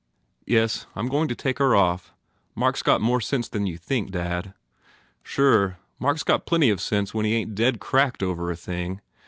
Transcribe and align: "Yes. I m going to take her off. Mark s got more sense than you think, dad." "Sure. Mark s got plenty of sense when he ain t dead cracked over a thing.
"Yes. 0.47 0.87
I 0.95 0.99
m 1.01 1.09
going 1.09 1.27
to 1.27 1.35
take 1.35 1.59
her 1.59 1.75
off. 1.75 2.11
Mark 2.55 2.75
s 2.75 2.81
got 2.81 3.01
more 3.01 3.21
sense 3.21 3.47
than 3.47 3.67
you 3.67 3.77
think, 3.77 4.09
dad." 4.09 4.55
"Sure. 5.21 5.77
Mark 5.99 6.15
s 6.15 6.23
got 6.23 6.47
plenty 6.47 6.71
of 6.71 6.81
sense 6.81 7.13
when 7.13 7.23
he 7.23 7.35
ain 7.35 7.49
t 7.49 7.53
dead 7.53 7.79
cracked 7.79 8.23
over 8.23 8.49
a 8.49 8.55
thing. 8.55 9.01